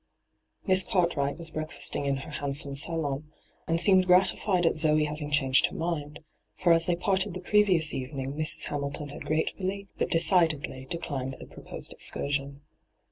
Miss 0.65 0.81
Cartwright 0.81 1.37
was 1.37 1.51
breakfasting 1.51 2.05
in 2.07 2.17
her 2.25 2.31
handsome 2.31 2.75
salon, 2.75 3.31
and 3.67 3.79
seemed 3.79 4.07
gratified 4.07 4.65
at 4.65 4.75
Zoe 4.75 5.03
having 5.03 5.29
changed 5.29 5.67
her 5.67 5.75
mind, 5.75 6.21
for 6.55 6.71
as 6.73 6.87
they 6.87 6.95
parted 6.95 7.35
the 7.35 7.39
previous 7.39 7.93
evening 7.93 8.33
Mrs. 8.33 8.63
Hamilton 8.65 9.09
had 9.09 9.21
gratefiilly 9.25 9.89
but 9.99 10.09
decidedly 10.09 10.87
declined 10.89 11.35
the 11.39 11.45
proposed 11.45 11.93
excursion. 11.93 12.61